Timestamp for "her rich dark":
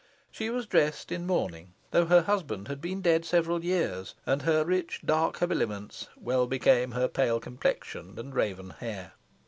4.41-5.37